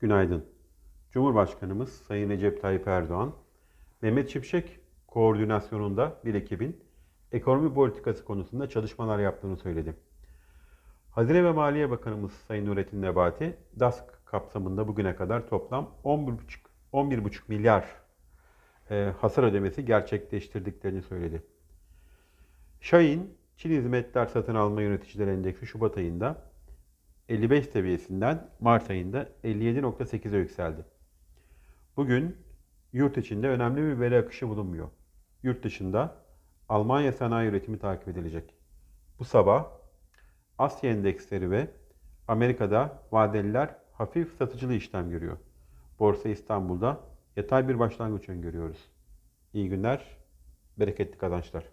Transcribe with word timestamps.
Günaydın. 0.00 0.44
Cumhurbaşkanımız 1.10 1.92
Sayın 1.92 2.30
Recep 2.30 2.62
Tayyip 2.62 2.88
Erdoğan, 2.88 3.32
Mehmet 4.02 4.30
Şimşek 4.30 4.80
koordinasyonunda 5.06 6.20
bir 6.24 6.34
ekibin 6.34 6.80
ekonomi 7.32 7.74
politikası 7.74 8.24
konusunda 8.24 8.68
çalışmalar 8.68 9.18
yaptığını 9.18 9.56
söyledi. 9.56 9.94
Hazine 11.10 11.44
ve 11.44 11.52
Maliye 11.52 11.90
Bakanımız 11.90 12.32
Sayın 12.32 12.66
Nurettin 12.66 13.02
Nebati, 13.02 13.56
DASK 13.80 14.04
kapsamında 14.24 14.88
bugüne 14.88 15.16
kadar 15.16 15.48
toplam 15.48 15.94
11,5 16.04 16.36
11,5 16.92 17.40
milyar 17.48 17.84
e, 18.90 19.12
hasar 19.20 19.42
ödemesi 19.42 19.84
gerçekleştirdiklerini 19.84 21.02
söyledi. 21.02 21.42
Şahin, 22.80 23.34
Çin 23.56 23.70
Hizmetler 23.70 24.26
Satın 24.26 24.54
Alma 24.54 24.82
Yöneticileri 24.82 25.30
Endeksi 25.30 25.66
Şubat 25.66 25.96
ayında 25.96 26.50
55 27.30 27.66
seviyesinden 27.66 28.50
Mart 28.60 28.90
ayında 28.90 29.28
57.8'e 29.44 30.38
yükseldi. 30.38 30.84
Bugün 31.96 32.36
yurt 32.92 33.18
içinde 33.18 33.48
önemli 33.48 33.82
bir 33.82 34.00
veri 34.00 34.18
akışı 34.18 34.48
bulunmuyor. 34.48 34.88
Yurt 35.42 35.64
dışında 35.64 36.16
Almanya 36.68 37.12
sanayi 37.12 37.50
üretimi 37.50 37.78
takip 37.78 38.08
edilecek. 38.08 38.54
Bu 39.18 39.24
sabah 39.24 39.66
Asya 40.58 40.90
endeksleri 40.90 41.50
ve 41.50 41.70
Amerika'da 42.28 43.02
vadeliler 43.12 43.76
hafif 43.92 44.36
satıcılı 44.36 44.74
işlem 44.74 45.10
görüyor. 45.10 45.36
Borsa 45.98 46.28
İstanbul'da 46.28 47.00
yatay 47.36 47.68
bir 47.68 47.78
başlangıç 47.78 48.28
öngörüyoruz. 48.28 48.90
İyi 49.52 49.68
günler, 49.68 50.16
bereketli 50.78 51.18
kazançlar. 51.18 51.64